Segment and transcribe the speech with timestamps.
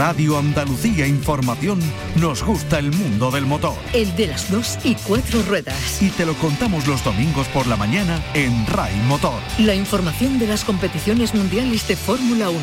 [0.00, 1.78] Radio Andalucía Información
[2.16, 3.76] nos gusta el mundo del motor.
[3.92, 6.00] El de las dos y cuatro ruedas.
[6.00, 9.38] Y te lo contamos los domingos por la mañana en RAI Motor.
[9.58, 12.60] La información de las competiciones mundiales de Fórmula 1,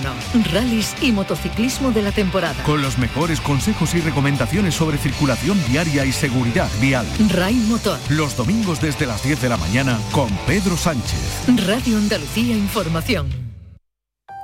[0.51, 2.63] rallies y motociclismo de la temporada.
[2.63, 7.05] Con los mejores consejos y recomendaciones sobre circulación diaria y seguridad vial.
[7.29, 7.99] RAI Motor.
[8.09, 11.43] Los domingos desde las 10 de la mañana con Pedro Sánchez.
[11.67, 13.46] Radio Andalucía Información.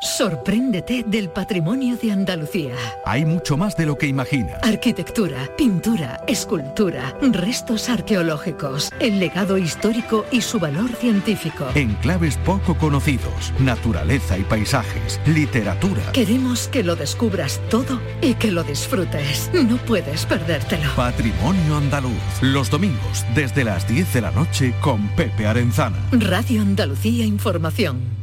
[0.03, 2.75] Sorpréndete del patrimonio de Andalucía.
[3.05, 4.61] Hay mucho más de lo que imaginas.
[4.61, 11.65] Arquitectura, pintura, escultura, restos arqueológicos, el legado histórico y su valor científico.
[11.73, 16.11] Enclaves poco conocidos, naturaleza y paisajes, literatura.
[16.11, 19.49] Queremos que lo descubras todo y que lo disfrutes.
[19.53, 20.91] No puedes perdértelo.
[20.97, 22.11] Patrimonio andaluz.
[22.41, 25.97] Los domingos desde las 10 de la noche con Pepe Arenzana.
[26.11, 28.22] Radio Andalucía Información.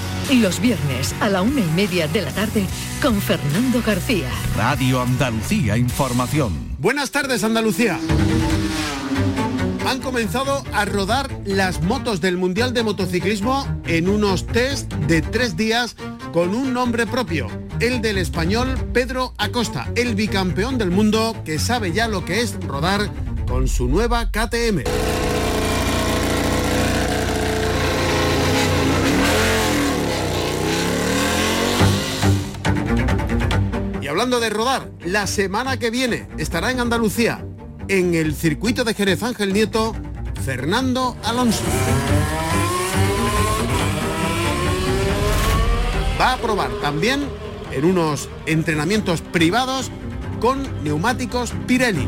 [0.35, 2.65] los viernes a la una y media de la tarde
[3.01, 4.29] con Fernando García.
[4.55, 6.53] Radio Andalucía Información.
[6.79, 7.99] Buenas tardes Andalucía.
[9.87, 15.57] Han comenzado a rodar las motos del Mundial de Motociclismo en unos test de tres
[15.57, 15.95] días
[16.31, 17.47] con un nombre propio,
[17.81, 22.55] el del español Pedro Acosta, el bicampeón del mundo que sabe ya lo que es
[22.65, 23.09] rodar
[23.47, 25.10] con su nueva KTM.
[34.21, 37.43] Hablando de rodar, la semana que viene estará en Andalucía,
[37.87, 39.95] en el circuito de Jerez Ángel Nieto,
[40.45, 41.63] Fernando Alonso.
[46.19, 47.27] Va a probar también
[47.71, 49.89] en unos entrenamientos privados
[50.39, 52.07] con neumáticos Pirelli.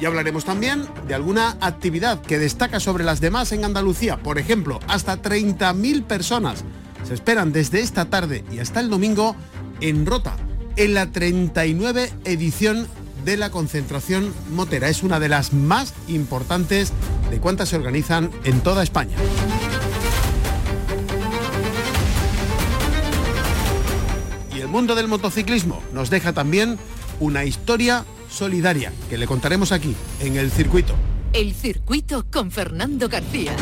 [0.00, 4.16] Y hablaremos también de alguna actividad que destaca sobre las demás en Andalucía.
[4.16, 6.64] Por ejemplo, hasta 30.000 personas
[7.10, 9.34] se esperan desde esta tarde y hasta el domingo
[9.80, 10.36] en Rota,
[10.76, 12.86] en la 39 edición
[13.24, 14.88] de la concentración motera.
[14.88, 16.92] Es una de las más importantes
[17.28, 19.16] de cuantas se organizan en toda España.
[24.54, 26.78] Y el mundo del motociclismo nos deja también
[27.18, 30.94] una historia solidaria que le contaremos aquí, en el circuito.
[31.32, 33.52] El circuito con Fernando García.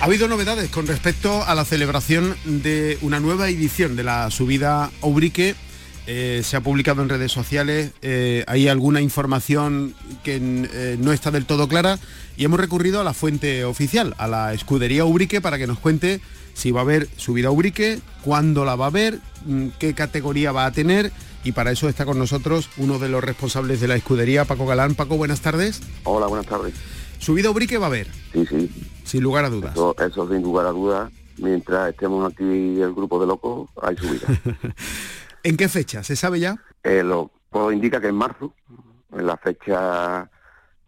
[0.00, 4.90] Ha habido novedades con respecto a la celebración de una nueva edición de la subida
[5.00, 5.54] Ubrique.
[6.06, 11.32] Eh, se ha publicado en redes sociales, eh, hay alguna información que eh, no está
[11.32, 11.98] del todo clara
[12.36, 16.20] y hemos recurrido a la fuente oficial, a la escudería Ubrique, para que nos cuente
[16.56, 20.52] si va a haber subida a Ubrique, cuándo la va a haber, mm, qué categoría
[20.52, 21.12] va a tener
[21.44, 24.94] y para eso está con nosotros uno de los responsables de la escudería, Paco Galán.
[24.94, 25.82] Paco, buenas tardes.
[26.04, 26.74] Hola, buenas tardes.
[27.18, 28.06] ¿Subida a Ubrique va a haber?
[28.32, 28.70] Sí, sí.
[29.04, 29.74] Sin lugar a dudas.
[29.98, 31.12] Eso, sin lugar a dudas.
[31.36, 34.26] Mientras estemos aquí el grupo de locos, hay subida.
[35.42, 36.02] ¿En qué fecha?
[36.02, 36.56] ¿Se sabe ya?
[36.82, 38.54] Eh, lo todo indica que en marzo,
[39.12, 40.30] en la fecha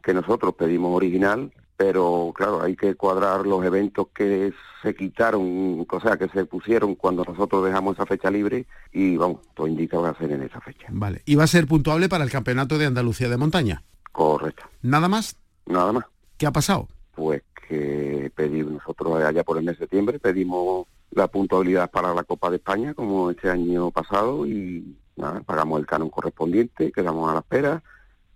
[0.02, 4.52] que nosotros pedimos original, pero claro, hay que cuadrar los eventos que
[4.82, 9.42] se quitaron, o sea, que se pusieron cuando nosotros dejamos esa fecha libre y vamos,
[9.54, 10.88] todo indica que va a ser en esa fecha.
[10.90, 13.84] Vale, ¿y va a ser puntuable para el Campeonato de Andalucía de Montaña?
[14.10, 14.64] Correcto.
[14.82, 15.36] ¿Nada más?
[15.66, 16.04] Nada más.
[16.36, 16.88] ¿Qué ha pasado?
[17.14, 22.24] Pues que pedimos nosotros allá por el mes de septiembre, pedimos la puntualidad para la
[22.24, 27.34] Copa de España como este año pasado y nada, pagamos el canon correspondiente, quedamos a
[27.34, 27.84] la espera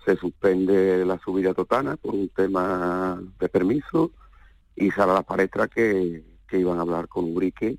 [0.05, 4.11] se suspende la subida totana por un tema de permiso
[4.75, 7.79] y sale a la palestra que, iban a hablar con Urique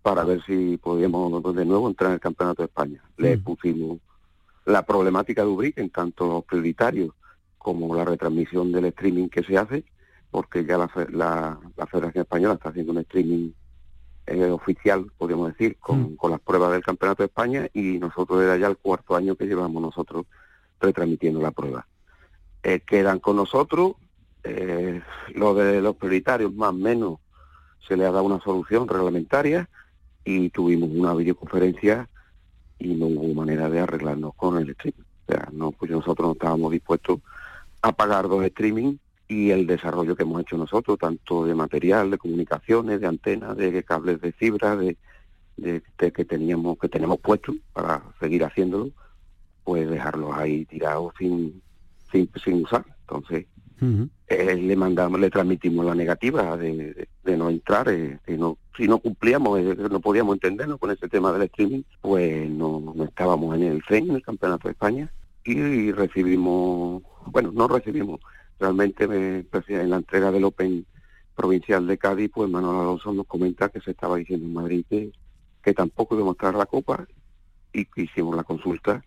[0.00, 3.02] para ver si podíamos de nuevo entrar en el Campeonato de España.
[3.16, 3.42] Le mm.
[3.42, 3.98] pusimos
[4.64, 7.10] la problemática de Ubrique en tanto los prioritarios
[7.58, 9.84] como la retransmisión del streaming que se hace,
[10.30, 13.50] porque ya la, la, Federación Española está haciendo un streaming
[14.26, 16.16] eh, oficial, podríamos decir, con, mm.
[16.16, 19.46] con las pruebas del Campeonato de España y nosotros era ya el cuarto año que
[19.46, 20.26] llevamos nosotros
[20.82, 21.86] retransmitiendo la prueba.
[22.62, 23.94] Eh, quedan con nosotros,
[24.44, 25.00] eh,
[25.34, 27.18] lo de los prioritarios más o menos
[27.86, 29.68] se le ha dado una solución reglamentaria
[30.24, 32.08] y tuvimos una videoconferencia
[32.78, 35.02] y no hubo manera de arreglarnos con el streaming.
[35.02, 37.20] O sea, no, pues nosotros no estábamos dispuestos
[37.80, 38.96] a pagar dos streaming
[39.28, 43.82] y el desarrollo que hemos hecho nosotros, tanto de material, de comunicaciones, de antenas, de
[43.82, 44.96] cables de fibra, de,
[45.56, 45.82] de,
[46.12, 48.90] que teníamos que tenemos puestos para seguir haciéndolo,
[49.64, 51.62] pues dejarlos ahí tirados sin,
[52.10, 52.84] sin, sin usar.
[53.00, 53.46] Entonces,
[54.28, 58.98] eh, le mandamos, le transmitimos la negativa de, no entrar, eh, si, no, si no
[58.98, 63.64] cumplíamos, eh, no podíamos entendernos con ese tema del streaming, pues no, no estábamos en
[63.64, 65.12] el CEN, en el Campeonato de España,
[65.44, 68.20] y recibimos, bueno, no recibimos,
[68.60, 70.86] realmente me, pues, en la entrega del Open
[71.34, 75.10] provincial de Cádiz, pues Manuel Alonso nos comenta que se estaba diciendo en Madrid que,
[75.60, 77.04] que tampoco íbamos a la copa
[77.72, 79.04] y que hicimos la consulta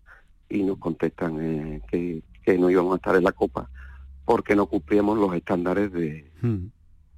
[0.48, 3.68] y nos contestan que, que no íbamos a estar en la copa
[4.26, 5.90] porque no cumplíamos los estándares
[6.42, 6.66] hmm.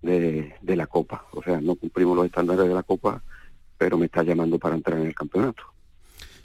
[0.02, 1.24] de, de, la Copa.
[1.32, 3.24] O sea, no cumplimos los estándares de la Copa,
[3.76, 5.62] pero me está llamando para entrar en el campeonato.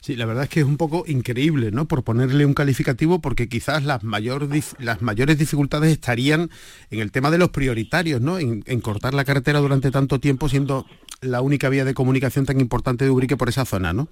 [0.01, 1.85] Sí, la verdad es que es un poco increíble, ¿no?
[1.87, 4.49] Por ponerle un calificativo, porque quizás las, mayor,
[4.79, 6.49] las mayores dificultades estarían
[6.89, 8.39] en el tema de los prioritarios, ¿no?
[8.39, 10.85] En, en, cortar la carretera durante tanto tiempo, siendo
[11.21, 14.09] la única vía de comunicación tan importante de Ubrique por esa zona, ¿no?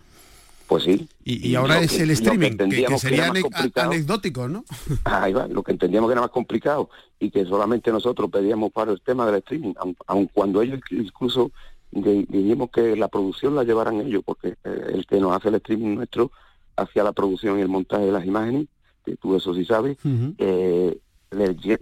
[0.71, 1.05] Pues sí.
[1.25, 3.29] Y, ahora es el streaming, que, sería
[3.75, 4.63] anecdótico, ¿no?
[5.03, 6.89] Ahí va, lo que entendíamos que era más complicado
[7.19, 9.73] y que solamente nosotros pedíamos para el tema del streaming,
[10.07, 11.51] aun, cuando ellos incluso
[11.91, 15.95] dijimos que la producción la llevaran ellos, porque eh, el que nos hace el streaming
[15.95, 16.31] nuestro
[16.77, 18.67] hacía la producción y el montaje de las imágenes,
[19.03, 19.97] que tú eso sí sabes,
[20.37, 20.97] eh,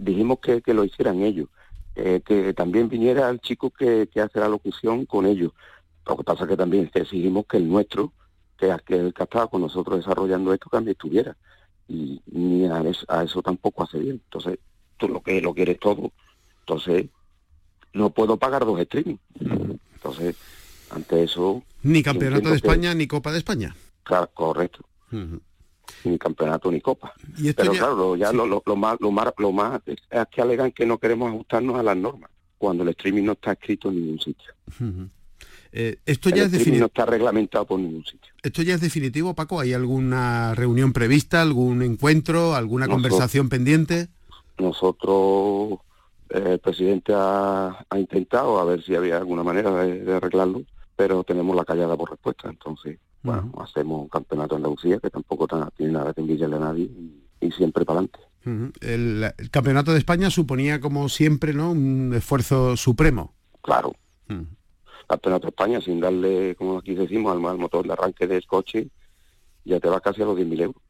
[0.00, 1.46] dijimos que, lo hicieran ellos,
[1.94, 5.52] eh, que también viniera el chico que, que hace la locución con ellos.
[6.08, 8.12] Lo que pasa que también exigimos que el nuestro
[8.60, 11.36] que, que el que estaba con nosotros desarrollando esto también estuviera.
[11.88, 14.20] Y ni a eso, tampoco hace bien.
[14.24, 14.58] Entonces,
[14.96, 16.12] tú lo que lo quieres todo.
[16.60, 17.06] Entonces,
[17.92, 19.16] no puedo pagar dos streaming.
[19.94, 20.36] Entonces,
[20.90, 21.64] ante eso...
[21.82, 23.74] Ni campeonato de España ni Copa de España.
[24.04, 24.84] Claro, correcto.
[26.04, 27.12] Ni campeonato ni copa.
[27.56, 29.98] Pero claro, ya lo, lo, más, lo, más, lo más es
[30.30, 33.88] que alegan que no queremos ajustarnos a las normas, cuando el streaming no está escrito
[33.88, 34.52] en ningún sitio.
[35.72, 36.80] Eh, esto ya es definitivo.
[36.80, 38.32] No está reglamentado por ningún sitio.
[38.42, 39.60] ¿Esto ya es definitivo, Paco?
[39.60, 44.08] ¿Hay alguna reunión prevista, algún encuentro, alguna conversación pendiente?
[44.58, 45.78] Nosotros,
[46.30, 50.62] eh, el presidente ha, intentado a ver si había alguna manera de, arreglarlo,
[50.96, 52.48] pero tenemos la callada por respuesta.
[52.48, 55.46] Entonces, bueno, hacemos un campeonato en Andalucía que tampoco
[55.76, 56.90] tiene nada que envidiarle a nadie
[57.40, 58.20] y, siempre para adelante.
[58.80, 61.72] el, campeonato de España suponía, como siempre, ¿no?
[61.72, 63.34] un esfuerzo supremo.
[63.62, 63.94] Claro.
[65.10, 68.90] Campeonato de España sin darle, como aquí decimos, al, motor de arranque del coche,
[69.64, 70.82] ya te va casi a los 10.000 euros.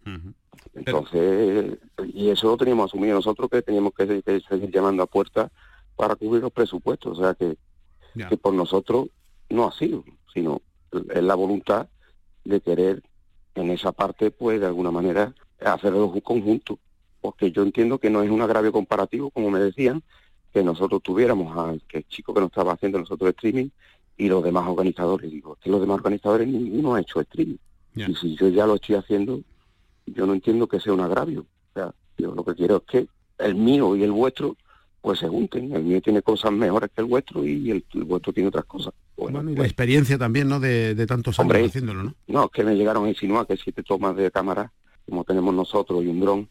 [0.75, 1.79] Entonces,
[2.13, 5.51] y eso lo teníamos asumido nosotros que teníamos que, seguir llamando a puerta
[5.97, 7.19] para cubrir los presupuestos.
[7.19, 7.57] O sea que,
[8.29, 9.09] que por nosotros
[9.49, 10.61] no ha sido, sino
[10.93, 11.89] es la voluntad
[12.45, 13.03] de querer
[13.55, 16.79] en esa parte, pues de alguna manera, hacerlo un conjunto.
[17.23, 20.03] Porque yo entiendo que no es un agravio comparativo, como me decían,
[20.53, 23.71] que nosotros tuviéramos al que chico que nos estaba haciendo nosotros streaming
[24.17, 25.31] y los demás organizadores.
[25.31, 27.57] Digo, que los demás organizadores ninguno ha hecho streaming.
[27.95, 29.41] Y si yo ya lo estoy haciendo,
[30.07, 31.41] yo no entiendo que sea un agravio.
[31.41, 33.09] O sea, yo lo que quiero es que
[33.39, 34.57] el mío y el vuestro
[35.01, 35.73] pues se junten.
[35.73, 38.93] El mío tiene cosas mejores que el vuestro y el, vuestro tiene otras cosas.
[39.17, 40.61] Bueno, y la pues experiencia también, ¿no?
[40.61, 42.15] De, tantos años haciéndolo, ¿no?
[42.27, 44.73] No, es que me llegaron a insinuar que siete tomas de cámara,
[45.09, 46.49] como tenemos nosotros y un dron,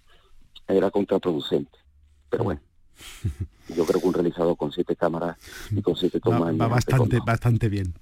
[0.68, 1.78] era contraproducente.
[2.30, 2.62] Pero bueno.
[3.76, 5.38] Yo creo que un realizador con siete cámaras
[5.70, 6.60] y con siete tomas...
[6.60, 7.94] Va, bastante, bastante bien.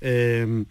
[0.00, 0.64] Eh,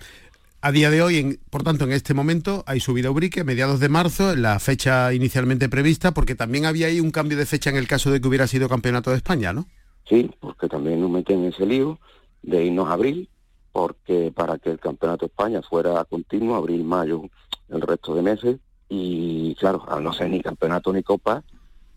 [0.61, 4.35] a día de hoy, por tanto, en este momento hay subida Ubrique, mediados de marzo,
[4.35, 8.09] la fecha inicialmente prevista, porque también había ahí un cambio de fecha en el caso
[8.09, 9.67] de que hubiera sido campeonato de España, ¿no?
[10.09, 11.99] Sí, porque también nos meten en ese lío
[12.41, 13.29] de irnos a abril,
[13.71, 17.23] porque para que el campeonato de España fuera continuo, abril, mayo,
[17.69, 18.57] el resto de meses,
[18.89, 21.43] y claro, al no ser ni campeonato ni copa,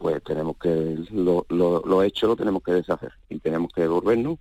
[0.01, 4.39] pues tenemos que, lo, lo, hecho lo tenemos que deshacer y tenemos que devolvernos,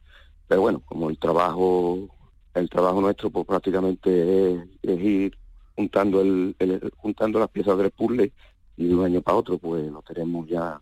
[0.47, 2.07] pero bueno, como el trabajo,
[2.53, 5.37] el trabajo nuestro pues prácticamente es, ir
[5.75, 6.55] juntando el,
[6.95, 8.31] juntando las piezas del puzzle
[8.77, 10.79] y de un año para otro pues no tenemos ya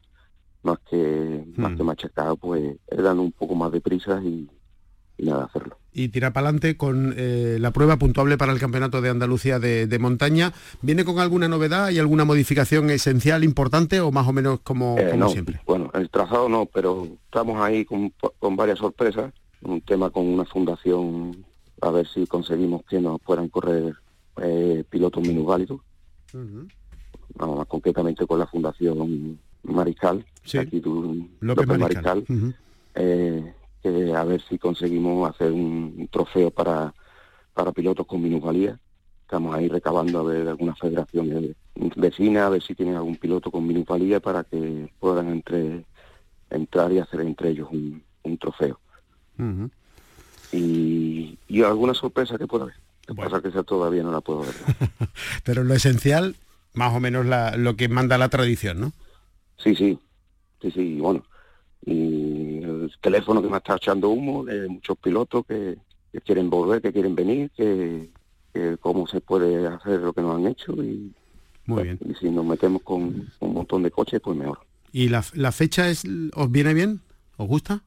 [0.62, 1.86] más que más que hmm.
[1.88, 4.48] machacado pues es dando un poco más de prisa y,
[5.18, 9.02] y nada hacerlo y tira para adelante con eh, la prueba puntuable para el Campeonato
[9.02, 10.54] de Andalucía de, montaña.
[10.84, 11.86] ¿Viene con alguna novedad?
[11.86, 15.60] ¿Hay alguna modificación esencial, importante o más o menos como, eh, siempre?
[15.66, 18.14] Bueno, el trazado no, pero estamos ahí con,
[18.56, 19.34] varias sorpresas.
[19.64, 21.44] Un tema con una fundación,
[21.82, 23.96] a ver si conseguimos que nos puedan correr
[24.40, 25.82] eh, pilotos minusválidos.
[27.34, 30.24] Vamos, más concretamente con la Fundación Mariscal,
[30.60, 32.24] aquí tú, López, Mariscal,
[33.84, 36.94] a ver si conseguimos hacer un, trofeo para,
[37.54, 38.80] para pilotos con minusvalía
[39.28, 41.54] estamos ahí recabando a ver algunas federaciones
[41.98, 45.84] vecinas, a ver si tienen algún piloto con minusvalía para que puedan entre,
[46.50, 48.02] entrar y hacer entre ellos un,
[48.40, 48.80] trofeo.
[50.54, 52.76] y, y, alguna sorpresa que pueda haber.
[53.08, 54.56] Lo que pasa que esa todavía no la puedo ver.
[55.44, 56.38] Pero lo esencial,
[56.74, 57.26] más o menos
[57.58, 58.94] lo que manda la tradición, ¿no?
[59.58, 60.00] Sí, sí,
[60.62, 61.24] sí, sí, bueno.
[61.86, 62.37] Y
[62.94, 65.78] el teléfono que me está echando humo de muchos pilotos que,
[66.26, 68.10] quieren volver, que quieren venir, que,
[68.80, 71.14] cómo se puede hacer lo que nos han hecho y,
[71.66, 72.00] Muy bien.
[72.04, 74.60] y si nos metemos con un montón de coches, pues mejor.
[74.92, 76.04] ¿Y la, fecha es,
[76.34, 77.02] os viene bien?
[77.36, 77.84] ¿Os gusta?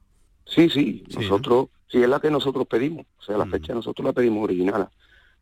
[0.47, 3.50] Sí, sí, nosotros, sí, es la que nosotros pedimos, o sea, la mm.
[3.50, 4.88] fecha nosotros la pedimos original,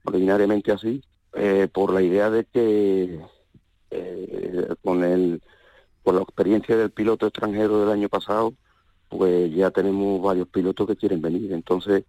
[0.05, 1.03] originariamente así,
[1.35, 3.21] eh, por la idea de que
[3.91, 5.43] eh, con el
[6.09, 8.55] por la experiencia del piloto extranjero del año pasado,
[9.09, 11.53] pues ya tenemos varios pilotos que quieren venir.
[11.53, 12.05] Entonces,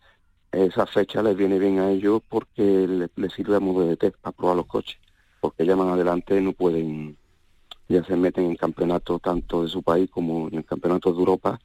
[0.51, 4.35] esa fecha les viene bien a ellos porque les, sirve a modo de test para
[4.35, 4.99] probar los coches.
[5.39, 7.17] Porque ya más adelante no pueden,
[7.87, 11.59] ya se meten en campeonatos tanto de su país como en campeonatos de Europa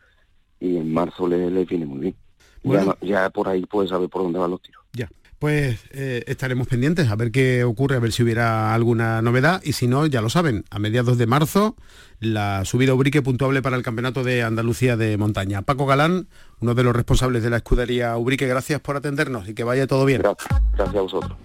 [0.60, 2.16] y en marzo les, les viene muy bien.
[2.62, 4.84] Ya, ya por ahí puedes saber por dónde van los tiros.
[4.92, 5.08] Ya
[5.44, 9.74] pues eh, estaremos pendientes a ver qué ocurre, a ver si hubiera alguna novedad y
[9.74, 11.76] si no, ya lo saben, a mediados de marzo
[12.18, 15.60] la subida Ubrique puntuable para el Campeonato de Andalucía de Montaña.
[15.60, 16.28] Paco Galán,
[16.60, 20.06] uno de los responsables de la escudería Ubrique, gracias por atendernos y que vaya todo
[20.06, 20.22] bien.
[20.22, 21.36] Gracias, a vosotros.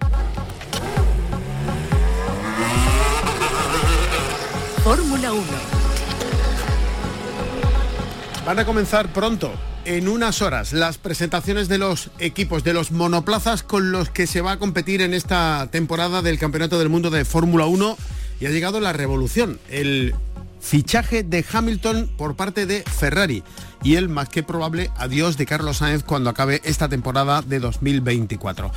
[4.82, 5.42] Fórmula 1.
[8.46, 9.52] Van a comenzar pronto
[9.96, 10.72] en unas horas.
[10.72, 15.02] Las presentaciones de los equipos, de los monoplazas con los que se va a competir
[15.02, 17.96] en esta temporada del Campeonato del Mundo de Fórmula 1
[18.40, 20.14] y ha llegado la revolución, el
[20.60, 23.42] fichaje de Hamilton por parte de Ferrari.
[23.82, 28.70] Y el más que probable adiós de Carlos Sáenz cuando acabe esta temporada de 2024.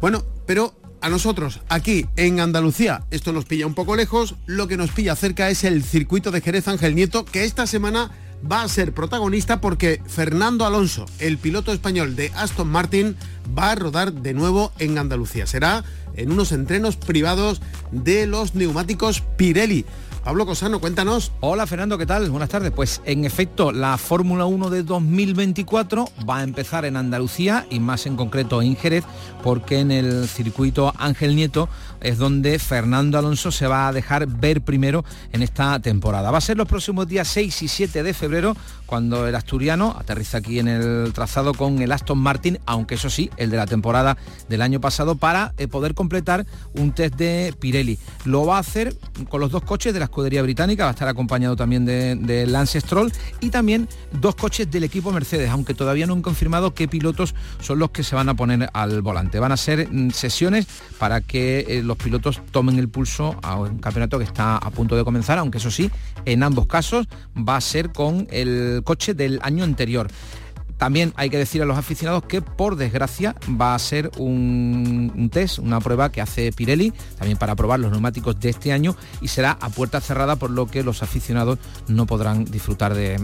[0.00, 4.76] Bueno, pero a nosotros aquí en Andalucía esto nos pilla un poco lejos, lo que
[4.76, 8.10] nos pilla cerca es el circuito de Jerez Ángel Nieto que esta semana
[8.50, 13.16] va a ser protagonista porque Fernando Alonso, el piloto español de Aston Martin,
[13.56, 15.46] va a rodar de nuevo en Andalucía.
[15.46, 19.84] Será en unos entrenos privados de los neumáticos Pirelli.
[20.24, 21.32] Pablo Cosano, cuéntanos.
[21.40, 22.28] Hola Fernando, ¿qué tal?
[22.28, 22.72] Buenas tardes.
[22.72, 28.04] Pues en efecto, la Fórmula 1 de 2024 va a empezar en Andalucía y más
[28.04, 29.04] en concreto en Jerez,
[29.42, 31.70] porque en el circuito Ángel Nieto
[32.00, 36.30] es donde Fernando Alonso se va a dejar ver primero en esta temporada.
[36.30, 38.56] Va a ser los próximos días 6 y 7 de febrero
[38.90, 43.30] cuando el asturiano aterriza aquí en el trazado con el Aston Martin, aunque eso sí,
[43.36, 44.16] el de la temporada
[44.48, 47.98] del año pasado, para eh, poder completar un test de Pirelli.
[48.24, 48.96] Lo va a hacer
[49.28, 52.80] con los dos coches de la escudería británica, va a estar acompañado también de, Lance
[52.80, 57.34] Stroll y también dos coches del equipo Mercedes, aunque todavía no han confirmado qué pilotos
[57.60, 59.38] son los que se van a poner al volante.
[59.38, 60.66] Van a ser mm, sesiones
[60.98, 64.94] para que eh, los pilotos tomen el pulso a un campeonato que está a punto
[64.94, 65.90] de comenzar, aunque eso sí,
[66.24, 70.08] en ambos casos va a ser con el coche del año anterior.
[70.80, 75.58] También hay que decir a los aficionados que por desgracia va a ser un, test,
[75.58, 79.58] una prueba que hace Pirelli, también para probar los neumáticos de este año y será
[79.60, 83.18] a puerta cerrada por lo que los aficionados no podrán disfrutar de,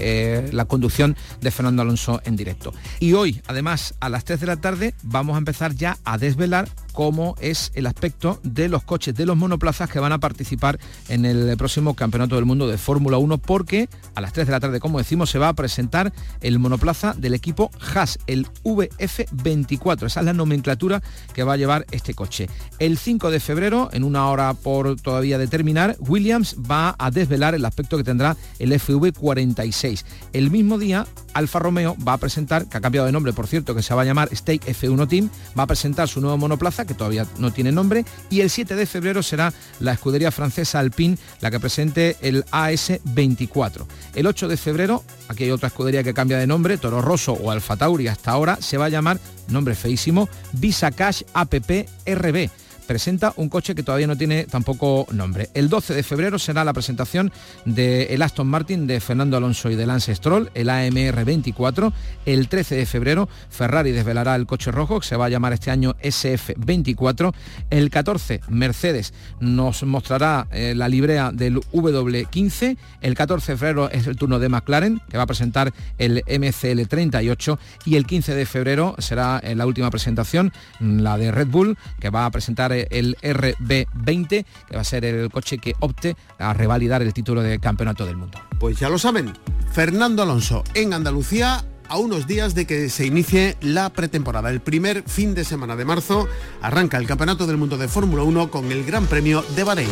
[0.00, 2.72] eh, la conducción de Fernando Alonso en directo.
[2.98, 6.68] Y hoy, además, a las 3 de la tarde vamos a empezar ya a desvelar
[7.00, 10.78] cómo es el aspecto de los coches de los monoplazas que van a participar
[11.08, 14.60] en el próximo Campeonato del Mundo de Fórmula 1 porque a las 3 de la
[14.60, 20.08] tarde, como decimos, se va a presentar el monoplaza plaza del equipo Haas, el VF24.
[20.08, 21.00] Esa es la nomenclatura
[21.32, 22.50] que va a llevar este coche.
[22.78, 27.64] El 5 de febrero, en una hora por todavía determinar, Williams va a desvelar el
[27.64, 30.04] aspecto que tendrá el FV46.
[30.34, 33.74] El mismo día, Alfa Romeo va a presentar, que ha cambiado de nombre, por cierto,
[33.74, 36.94] que se va a llamar Stake F1 Team, va a presentar su nuevo monoplaza, que
[36.94, 41.50] todavía no tiene nombre, y el 7 de febrero será la escudería francesa Alpine la
[41.50, 43.86] que presente el AS24.
[44.14, 47.50] El 8 de febrero, aquí hay otra escudería que cambia de nombre, Toro Rosso o
[47.50, 49.18] Alfa Tauri hasta ahora, se va a llamar,
[49.48, 52.50] nombre feísimo, Visa Cash APP RB
[52.90, 55.48] presenta un coche que todavía no tiene tampoco nombre.
[55.54, 57.30] El 12 de febrero será la presentación
[57.64, 61.92] del Aston Martin de Fernando Alonso y de Lance Stroll, el AMR 24.
[62.26, 65.70] El 13 de febrero Ferrari desvelará el coche rojo que se va a llamar este
[65.70, 67.32] año SF 24.
[67.70, 72.76] El 14 Mercedes nos mostrará eh, la librea del W15.
[73.02, 76.88] El 14 de febrero es el turno de McLaren que va a presentar el MCL
[76.88, 81.78] 38 y el 15 de febrero será eh, la última presentación, la de Red Bull
[82.00, 86.52] que va a presentar el RB20, que va a ser el coche que opte a
[86.54, 88.38] revalidar el título de campeonato del mundo.
[88.58, 89.32] Pues ya lo saben,
[89.72, 94.50] Fernando Alonso en Andalucía a unos días de que se inicie la pretemporada.
[94.50, 96.28] El primer fin de semana de marzo
[96.62, 99.90] arranca el Campeonato del Mundo de Fórmula 1 con el Gran Premio de Bahrein.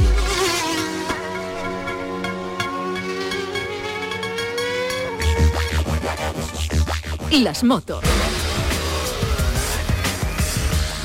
[7.31, 8.03] Las motos.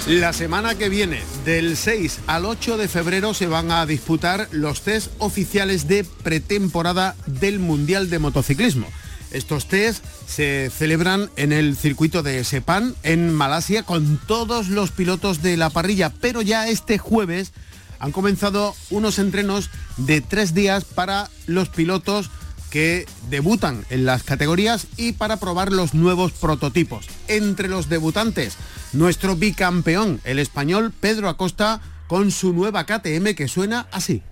[0.08, 4.82] La semana que viene, del 6 al 8 de febrero, se van a disputar los
[4.82, 8.86] test oficiales de pretemporada del Mundial de Motociclismo.
[9.32, 15.42] Estos test se celebran en el circuito de Sepang, en Malasia, con todos los pilotos
[15.42, 17.54] de la parrilla, pero ya este jueves
[18.00, 22.30] han comenzado unos entrenos de tres días para los pilotos
[22.74, 27.06] que debutan en las categorías y para probar los nuevos prototipos.
[27.28, 28.58] Entre los debutantes,
[28.94, 34.24] nuestro bicampeón, el español Pedro Acosta, con su nueva KTM que suena así.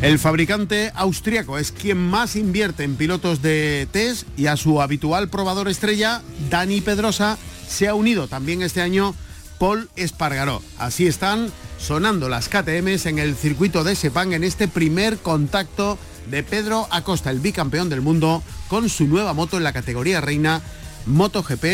[0.00, 5.28] El fabricante austriaco es quien más invierte en pilotos de test y a su habitual
[5.28, 9.14] probador estrella, Dani Pedrosa, se ha unido también este año
[9.62, 10.60] Paul Espargaró.
[10.76, 16.42] Así están sonando las KTMs en el circuito de Sepang en este primer contacto de
[16.42, 20.62] Pedro Acosta, el bicampeón del mundo, con su nueva moto en la categoría reina
[21.06, 21.64] MotoGP,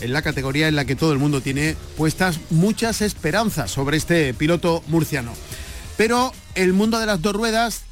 [0.00, 4.32] en la categoría en la que todo el mundo tiene puestas muchas esperanzas sobre este
[4.32, 5.34] piloto murciano.
[5.98, 7.82] Pero el mundo de las dos ruedas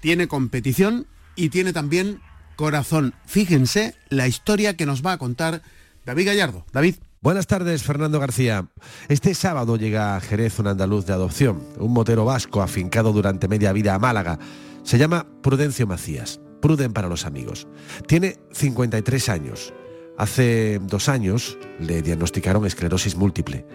[0.00, 2.22] tiene competición y tiene también
[2.56, 3.12] corazón.
[3.26, 5.60] Fíjense la historia que nos va a contar
[6.06, 6.64] David Gallardo.
[6.72, 6.94] David.
[7.26, 8.68] Buenas tardes, Fernando García.
[9.08, 13.72] Este sábado llega a Jerez un andaluz de adopción, un motero vasco afincado durante media
[13.72, 14.38] vida a Málaga.
[14.84, 17.66] Se llama Prudencio Macías, Pruden para los amigos.
[18.06, 19.74] Tiene 53 años.
[20.16, 23.66] Hace dos años le diagnosticaron esclerosis múltiple.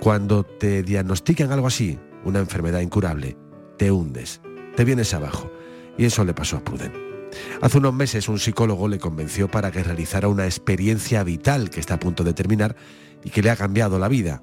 [0.00, 3.38] Cuando te diagnostican algo así, una enfermedad incurable,
[3.78, 4.42] te hundes,
[4.76, 5.50] te vienes abajo.
[5.96, 7.17] Y eso le pasó a Pruden.
[7.60, 11.94] Hace unos meses un psicólogo le convenció para que realizara una experiencia vital que está
[11.94, 12.76] a punto de terminar
[13.24, 14.42] y que le ha cambiado la vida.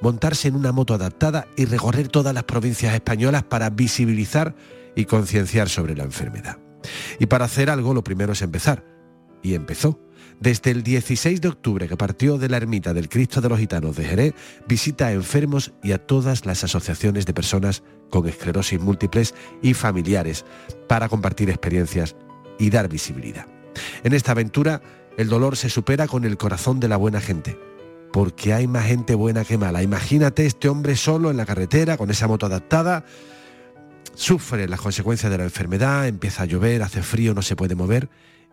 [0.00, 4.54] Montarse en una moto adaptada y recorrer todas las provincias españolas para visibilizar
[4.94, 6.58] y concienciar sobre la enfermedad.
[7.18, 8.84] Y para hacer algo lo primero es empezar.
[9.42, 10.00] Y empezó.
[10.40, 13.96] Desde el 16 de octubre que partió de la ermita del Cristo de los Gitanos
[13.96, 14.34] de Jerez,
[14.66, 20.44] visita a enfermos y a todas las asociaciones de personas con esclerosis múltiples y familiares
[20.88, 22.16] para compartir experiencias
[22.62, 23.46] y dar visibilidad.
[24.04, 24.80] En esta aventura,
[25.18, 27.58] el dolor se supera con el corazón de la buena gente,
[28.12, 29.82] porque hay más gente buena que mala.
[29.82, 33.04] Imagínate este hombre solo en la carretera, con esa moto adaptada,
[34.14, 38.08] sufre las consecuencias de la enfermedad, empieza a llover, hace frío, no se puede mover,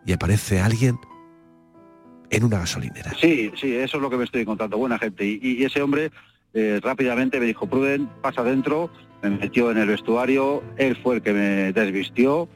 [0.08, 0.98] y aparece alguien
[2.32, 3.14] en una gasolinera.
[3.22, 5.24] Sí, sí, eso es lo que me estoy encontrando, buena gente.
[5.24, 6.10] Y, ese hombre
[6.56, 8.90] eh, rápidamente me dijo, Pruden, pasa adentro,
[9.22, 12.50] me metió en el vestuario, él fue el que me desvistió,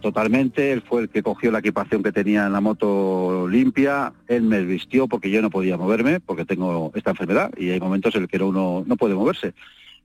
[0.00, 4.42] totalmente, él fue el que cogió la equipación que tenía en la moto limpia, él
[4.42, 8.22] me vistió porque yo no podía moverme, porque tengo esta enfermedad y hay momentos en
[8.22, 9.54] los que uno no puede moverse.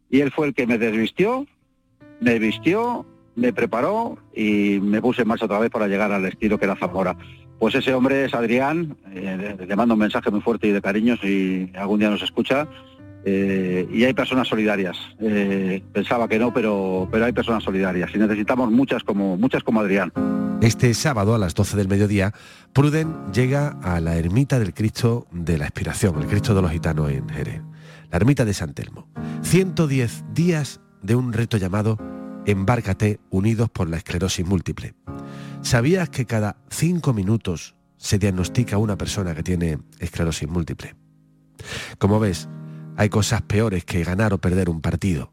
[0.10, 1.46] Y él fue el que me desvistió,
[2.20, 6.58] me vistió, me preparó y me puse en marcha otra vez para llegar al estilo
[6.58, 7.16] que era Zamora.
[7.60, 11.18] Pues ese hombre es Adrián, eh, le mando un mensaje muy fuerte y de cariño
[11.22, 12.68] si algún día nos escucha
[13.26, 14.98] eh, y hay personas solidarias.
[15.20, 19.82] Eh, pensaba que no, pero, pero hay personas solidarias y necesitamos muchas como, muchas como
[19.82, 20.12] Adrián.
[20.62, 22.34] Este sábado a las 12 del mediodía,
[22.74, 27.12] Pruden llega a la ermita del Cristo de la Expiración, el Cristo de los Gitanos
[27.12, 27.62] en Jerez,
[28.12, 29.08] la ermita de San Telmo.
[29.42, 31.98] 110 días de un reto llamado
[32.46, 34.96] Embárcate unidos por la esclerosis múltiple.
[35.62, 40.96] ¿Sabías que cada cinco minutos se diagnostica una persona que tiene esclerosis múltiple?
[41.98, 42.50] Como ves,
[43.00, 45.32] hay cosas peores que ganar o perder un partido.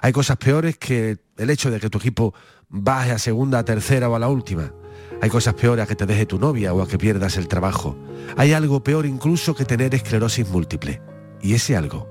[0.00, 2.34] Hay cosas peores que el hecho de que tu equipo
[2.68, 4.72] baje a segunda, a tercera o a la última.
[5.20, 7.96] Hay cosas peores a que te deje tu novia o a que pierdas el trabajo.
[8.36, 11.02] Hay algo peor incluso que tener esclerosis múltiple.
[11.42, 12.08] Y ese algo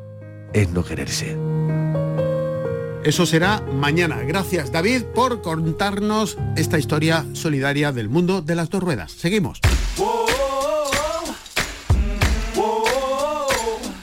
[0.51, 1.37] es no quererse.
[3.05, 4.17] Eso será mañana.
[4.23, 9.13] Gracias David por contarnos esta historia solidaria del mundo de las dos ruedas.
[9.13, 9.61] Seguimos.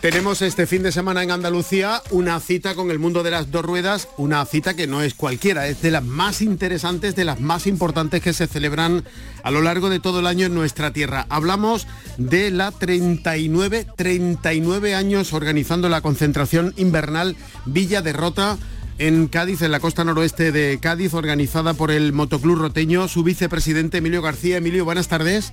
[0.00, 3.64] Tenemos este fin de semana en Andalucía una cita con el mundo de las dos
[3.64, 7.66] ruedas, una cita que no es cualquiera, es de las más interesantes, de las más
[7.66, 9.04] importantes que se celebran
[9.42, 11.26] a lo largo de todo el año en nuestra tierra.
[11.28, 11.86] Hablamos
[12.18, 18.58] de la 39, 39 años organizando la concentración invernal Villa Derrota
[18.98, 23.98] en Cádiz, en la costa noroeste de Cádiz, organizada por el Motoclub Roteño, su vicepresidente
[23.98, 24.58] Emilio García.
[24.58, 25.52] Emilio, buenas tardes.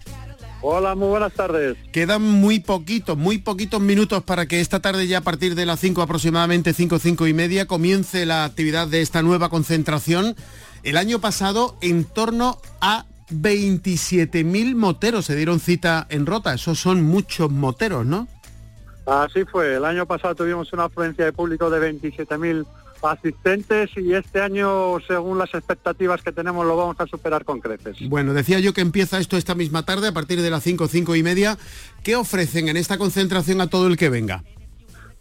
[0.66, 1.76] Hola, muy buenas tardes.
[1.92, 5.82] Quedan muy poquitos, muy poquitos minutos para que esta tarde ya a partir de las
[5.82, 10.38] 5 aproximadamente, 5, 5 y media, comience la actividad de esta nueva concentración.
[10.84, 16.54] El año pasado en torno a 27.000 moteros se dieron cita en Rota.
[16.54, 18.30] Esos son muchos moteros, ¿no?
[19.06, 19.76] Así fue.
[19.76, 22.66] El año pasado tuvimos una afluencia de público de 27.000
[23.04, 27.98] asistentes y este año, según las expectativas que tenemos, lo vamos a superar con creces.
[28.10, 31.16] Bueno, decía yo que empieza esto esta misma tarde, a partir de las 5, 5
[31.16, 31.58] y media.
[32.04, 34.44] ¿Qué ofrecen en esta concentración a todo el que venga?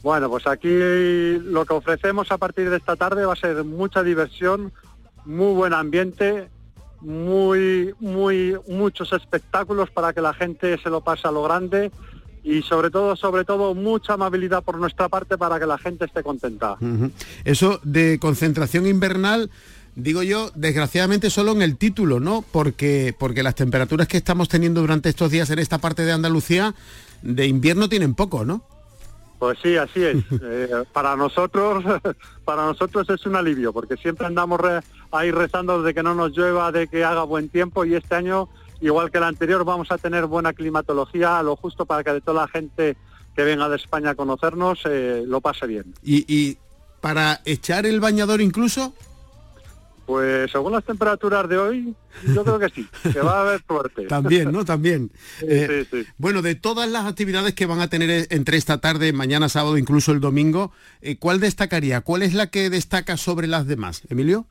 [0.02, 4.02] Bueno, pues aquí lo que ofrecemos a partir de esta tarde va a ser mucha
[4.02, 4.72] diversión,
[5.24, 6.48] muy buen ambiente,
[7.00, 11.92] muy, muy, muchos espectáculos para que la gente se lo pase a lo grande
[12.44, 16.22] y sobre todo, sobre todo, mucha amabilidad por nuestra parte para que la gente esté
[16.22, 16.76] contenta.
[17.44, 19.50] Eso de concentración invernal,
[19.94, 22.44] digo yo, desgraciadamente solo en el título, ¿no?
[22.50, 26.74] Porque, porque las temperaturas que estamos teniendo durante estos días en esta parte de Andalucía,
[27.22, 28.64] de invierno tienen poco, ¿no?
[29.38, 30.16] Pues sí, así es.
[30.44, 31.84] Eh, para nosotros,
[32.44, 34.60] para nosotros es un alivio, porque siempre andamos
[35.10, 38.48] ahí rezando de que no nos llueva, de que haga buen tiempo, y este año
[38.82, 42.42] igual que el anterior, vamos a tener buena climatología, lo justo para que de toda
[42.42, 42.96] la gente
[43.34, 45.94] que venga de España a conocernos eh, lo pase bien.
[46.02, 46.58] ¿Y,
[47.00, 48.92] para echar el bañador incluso?
[50.06, 51.94] Pues según las temperaturas de hoy,
[52.34, 54.02] yo creo que sí, que va a haber suerte.
[54.08, 54.64] También, ¿no?
[54.64, 55.10] También.
[55.40, 55.86] Eh,
[56.18, 60.12] bueno, de todas las actividades que van a tener entre esta tarde, mañana sábado, incluso
[60.12, 62.02] el domingo, eh, ¿cuál destacaría?
[62.02, 64.46] ¿Cuál es la que destaca sobre las demás, Emilio?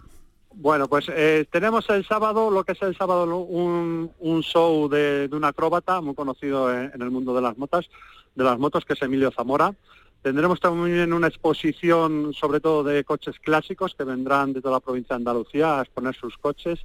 [0.54, 5.46] Bueno, pues eh, tenemos el sábado, lo que es el sábado, un, show de, un
[5.46, 7.90] acróbata muy conocido en, el mundo de las motas,
[8.36, 9.74] de las motos, que es Emilio Zamora.
[10.22, 15.16] Tendremos también una exposición, sobre todo de coches clásicos, que vendrán de toda la provincia
[15.16, 16.80] de Andalucía a exponer sus coches,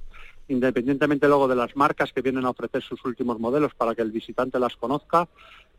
[0.47, 4.11] independientemente luego de las marcas que vienen a ofrecer sus últimos modelos para que el
[4.11, 5.27] visitante las conozca.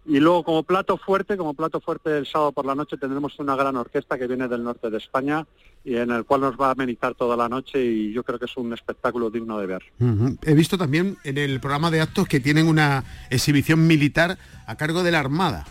[0.07, 3.57] Y luego como plato fuerte, como plato fuerte el sábado por la noche tendremos una
[3.57, 5.47] gran orquesta que viene del norte de España
[5.85, 8.47] y en el cual nos va a amenizar toda la noche y yo creo que
[8.47, 9.83] es un espectáculo digno de ver.
[10.43, 15.03] He visto también en el programa de actos que tienen una exhibición militar a cargo
[15.03, 15.67] de la Armada.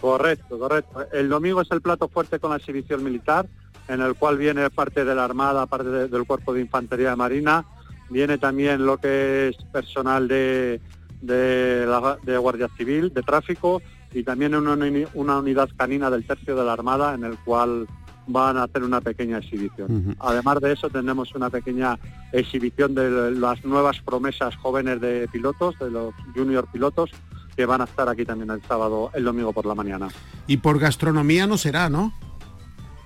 [0.00, 1.06] Correcto, correcto.
[1.12, 3.46] El domingo es el plato fuerte con la exhibición militar,
[3.88, 7.64] en el cual viene parte de la Armada, parte del Cuerpo de Infantería de Marina,
[8.10, 10.80] viene también lo que es personal de
[11.26, 14.76] de, la, de Guardia Civil, de tráfico y también una,
[15.14, 17.86] una, unidad canina del tercio de la Armada en el cual
[18.26, 20.16] van a hacer una pequeña exhibición.
[20.18, 21.98] Además de eso tenemos una pequeña
[22.32, 27.10] exhibición de las nuevas promesas jóvenes de pilotos, de los junior pilotos,
[27.56, 30.08] que van a estar aquí también el sábado, el domingo por la mañana.
[30.46, 32.14] Y por gastronomía no será, ¿no?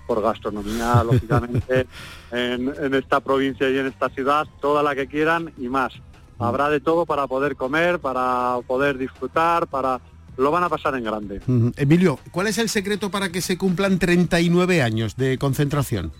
[0.09, 1.87] Por gastronomía, lógicamente,
[2.33, 5.93] en, en esta provincia y en esta ciudad, toda la que quieran y más.
[6.41, 10.01] Habrá de todo para poder comer, para poder disfrutar, para
[10.39, 11.41] lo van a pasar en grande.
[11.77, 16.13] Emilio, ¿cuál es el secreto para que se cumplan 39 años de concentración?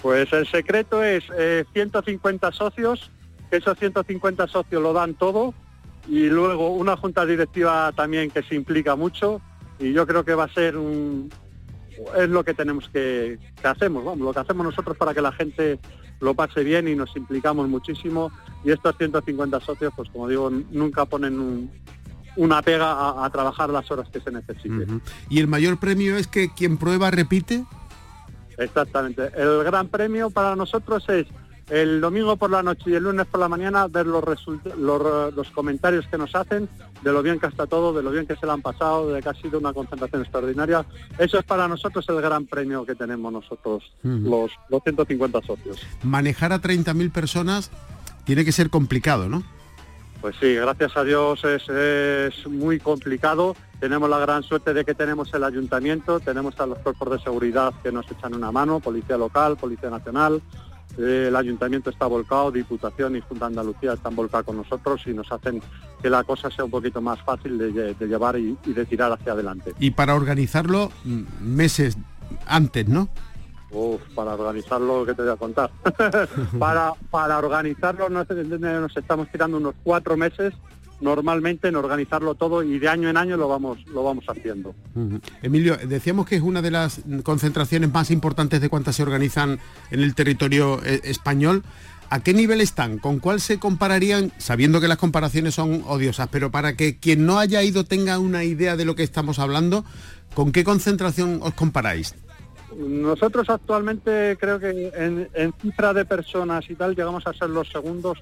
[0.00, 1.24] Pues el secreto es
[1.74, 3.10] 150 eh, socios,
[3.50, 5.52] que esos 150 socios lo dan todo,
[6.08, 9.42] y luego una junta directiva también que se implica mucho,
[9.78, 11.30] y yo creo que va a ser un,
[12.16, 15.32] es lo que tenemos que, que hacemos, vamos, lo que hacemos nosotros para que la
[15.32, 15.78] gente
[16.20, 18.32] lo pase bien y nos implicamos muchísimo
[18.64, 21.70] y estos 150 socios, pues como digo, nunca ponen
[22.36, 25.02] una pega a, trabajar las horas que se necesiten.
[25.28, 27.64] ¿Y el mayor premio es que quien prueba repite?
[28.56, 29.30] Exactamente.
[29.36, 31.26] El gran premio para nosotros es
[31.70, 34.24] el domingo por la noche y el lunes por la mañana ver los,
[34.76, 36.68] los, comentarios que nos hacen
[37.02, 39.22] de lo bien que está todo, de lo bien que se le han pasado, de
[39.22, 40.84] que ha sido una concentración extraordinaria.
[41.18, 45.86] Eso es para nosotros el gran premio que tenemos nosotros, los, 250 socios.
[46.02, 47.70] Manejar a 30.000 personas
[48.24, 49.42] tiene que ser complicado, ¿no?
[50.20, 53.54] Pues sí, gracias a Dios es, es, muy complicado.
[53.78, 57.72] Tenemos la gran suerte de que tenemos el ayuntamiento, tenemos a los cuerpos de seguridad
[57.84, 60.42] que nos echan una mano, Policía Local, Policía Nacional,
[60.98, 65.30] el ayuntamiento está volcado, Diputación y Junta de Andalucía están volcados con nosotros y nos
[65.30, 65.62] hacen
[66.02, 69.74] que la cosa sea un poquito más fácil de, llevar y, de tirar hacia adelante.
[69.78, 70.90] Y para organizarlo
[71.40, 71.96] meses
[72.46, 73.08] antes, ¿no?
[73.70, 75.70] Uf, para organizarlo, ¿qué te voy a contar?
[76.58, 80.54] para, para organizarlo nos, nos estamos tirando unos cuatro meses
[81.00, 84.74] normalmente en organizarlo todo y de año en año lo vamos, lo vamos haciendo.
[85.42, 90.00] Emilio, decíamos que es una de las concentraciones más importantes de cuantas se organizan en
[90.00, 91.62] el territorio eh, español.
[92.10, 92.98] ¿A qué nivel están?
[92.98, 94.32] ¿Con cuál se compararían?
[94.38, 98.44] Sabiendo que las comparaciones son odiosas, pero para que quien no haya ido tenga una
[98.44, 99.84] idea de lo que estamos hablando,
[100.34, 102.14] ¿con qué concentración os comparáis?
[102.76, 107.68] Nosotros actualmente creo que en, en cifra de personas y tal llegamos a ser los
[107.68, 108.18] segundos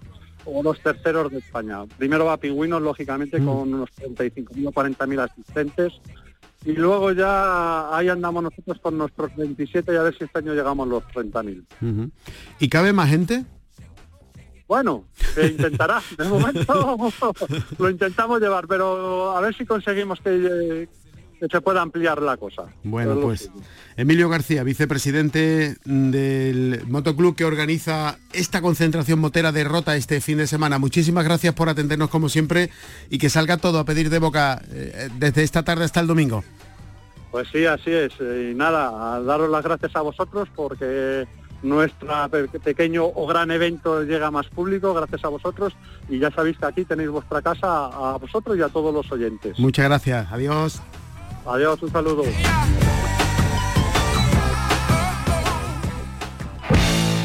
[0.46, 1.84] o los terceros de España.
[1.98, 3.46] Primero va Pingüinos, lógicamente, Mm.
[3.46, 5.92] con unos 35.000 o 40.000 asistentes.
[6.64, 10.52] Y luego ya ahí andamos nosotros con nuestros 27 y a ver si este año
[10.54, 11.64] llegamos a los 30.000.
[11.80, 12.10] Ujú.
[12.58, 13.44] ¿Y cabe más gente?
[14.66, 15.04] Bueno,
[15.34, 16.00] se intentará.
[16.18, 16.96] De momento
[17.78, 20.88] lo intentamos llevar, pero a ver si conseguimos que,
[21.38, 22.64] que se pueda ampliar la cosa.
[22.82, 23.50] Bueno, pues.
[23.96, 30.46] Emilio García, vicepresidente del motoclub que organiza esta concentración motera de Rota este fin de
[30.46, 30.78] semana.
[30.78, 32.70] Muchísimas gracias por atendernos como siempre
[33.10, 36.44] y que salga todo a pedir de boca eh, desde esta tarde hasta el domingo.
[37.30, 38.12] Pues sí, así es.
[38.20, 41.26] Y nada, a daros las gracias a vosotros porque
[41.62, 42.08] nuestro
[42.62, 45.74] pequeño o gran evento llega más público gracias a vosotros
[46.08, 49.58] y ya sabéis que aquí tenéis vuestra casa a vosotros y a todos los oyentes.
[49.58, 50.30] Muchas gracias.
[50.30, 50.82] Adiós.
[51.46, 52.24] Adiós, un saludo.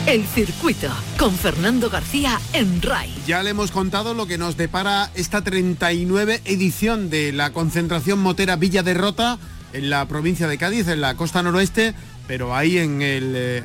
[0.05, 3.13] El circuito con Fernando García en RAI.
[3.25, 8.57] Ya le hemos contado lo que nos depara esta 39 edición de la concentración motera
[8.57, 9.39] Villa de Rota
[9.73, 11.95] en la provincia de Cádiz, en la costa noroeste,
[12.27, 13.63] pero ahí en el eh,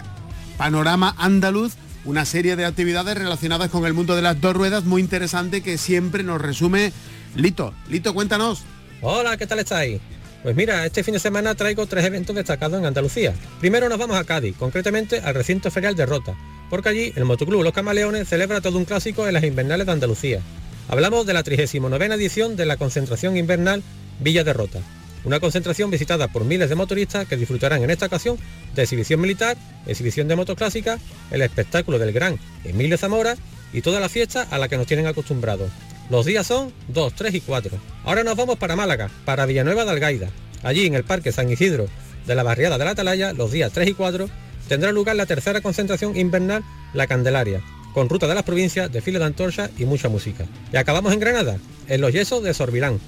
[0.57, 5.03] panorama andaluz una serie de actividades relacionadas con el mundo de las dos ruedas muy
[5.03, 6.93] interesante que siempre nos resume
[7.35, 7.75] Lito.
[7.89, 8.63] Lito, cuéntanos.
[9.03, 10.01] Hola, ¿qué tal estáis?
[10.47, 13.35] Pues mira, este fin de semana traigo tres eventos destacados en Andalucía.
[13.59, 16.37] Primero nos vamos a Cádiz, concretamente al recinto ferial de Rota,
[16.71, 20.41] porque allí el Motoclub Los Camaleones celebra todo un clásico en las invernales de Andalucía.
[20.87, 23.83] Hablamos de la 39 edición de la concentración invernal
[24.21, 24.79] Villa de Rota.
[25.25, 28.39] Una concentración visitada por miles de motoristas que disfrutarán en esta ocasión
[28.77, 29.57] de exhibición militar,
[29.89, 31.01] exhibición de motos clásicas,
[31.33, 33.37] el espectáculo del gran Emilio Zamora
[33.73, 35.73] y toda la fiesta a la que nos tienen acostumbrados.
[36.09, 37.79] Los días son 2, 3 y 4.
[38.05, 40.31] Ahora nos vamos para Málaga, para Villanueva de Algaida.
[40.63, 41.89] Allí en el Parque San Isidro
[42.27, 44.29] de la Barriada de la Atalaya, los días 3 y 4,
[44.69, 46.63] tendrá lugar la tercera concentración invernal
[46.95, 47.61] La Candelaria,
[47.93, 50.45] con ruta de las provincias, desfile de antorcha y mucha música.
[50.73, 53.01] Y acabamos en Granada, en los yesos de Sorbilán,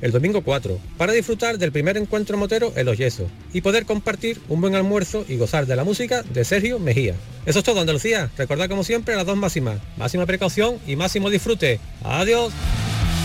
[0.00, 4.40] el domingo 4, para disfrutar del primer encuentro motero en los yesos y poder compartir
[4.48, 7.14] un buen almuerzo y gozar de la música de Sergio Mejía.
[7.46, 11.80] Eso es todo Andalucía, recordad como siempre las dos máximas, máxima precaución y máximo disfrute.
[12.04, 12.52] Adiós.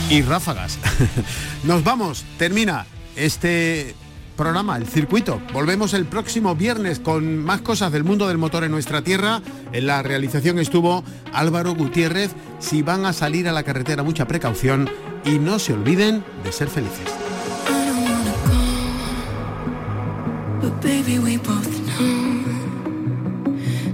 [0.10, 0.78] y ráfagas.
[1.64, 2.86] Nos vamos, termina
[3.16, 3.96] este
[4.36, 5.42] programa, el circuito.
[5.54, 9.42] Volvemos el próximo viernes con más cosas del mundo del motor en nuestra tierra.
[9.72, 12.32] En la realización estuvo Álvaro Gutiérrez.
[12.60, 14.90] Si van a salir a la carretera, mucha precaución
[15.26, 17.08] y no se olviden de ser felices.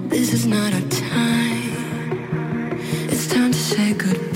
[0.09, 1.71] This is not our time.
[3.09, 4.30] It's time to say goodbye